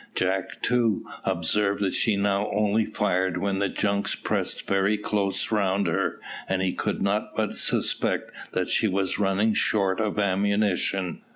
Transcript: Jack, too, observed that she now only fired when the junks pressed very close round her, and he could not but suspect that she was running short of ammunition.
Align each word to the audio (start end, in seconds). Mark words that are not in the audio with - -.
Jack, 0.15 0.63
too, 0.63 1.05
observed 1.25 1.79
that 1.81 1.93
she 1.93 2.15
now 2.15 2.49
only 2.51 2.85
fired 2.87 3.37
when 3.37 3.59
the 3.59 3.69
junks 3.69 4.15
pressed 4.15 4.65
very 4.67 4.97
close 4.97 5.51
round 5.51 5.85
her, 5.85 6.19
and 6.49 6.59
he 6.63 6.73
could 6.73 7.03
not 7.03 7.35
but 7.35 7.55
suspect 7.55 8.31
that 8.53 8.67
she 8.67 8.87
was 8.87 9.19
running 9.19 9.53
short 9.53 9.99
of 9.99 10.17
ammunition. 10.17 11.21